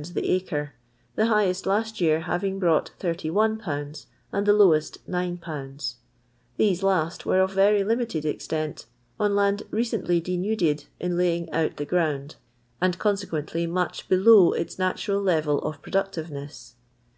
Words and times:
the 0.00 0.22
acn: 0.40 0.70
the 1.14 1.26
highest 1.26 1.66
last 1.66 2.00
year 2.00 2.20
having 2.20 2.58
broirght 2.58 2.88
IML, 3.00 4.06
and 4.32 4.48
m. 4.48 4.54
lowe^t 4.54 4.96
y/.; 5.06 5.76
these 6.56 6.82
last 6.82 7.26
were 7.26 7.42
uf 7.42 7.52
very 7.52 7.84
limited 7.84 8.24
iS 8.24 8.46
tent, 8.48 8.86
on 9.20 9.34
land 9.34 9.64
r. 9.70 9.78
cently 9.80 10.22
denuded 10.24 10.86
in 10.98 11.18
laying 11.18 11.48
oijt 11.48 11.74
ihu 11.76 11.86
ground, 11.86 12.36
and 12.80 12.98
consequently 12.98 13.66
much 13.66 14.08
below 14.08 14.52
its 14.54 14.80
n.ir 14.80 14.94
jr." 14.94 15.12
level 15.16 15.58
of 15.58 15.82
productiveness. 15.82 16.76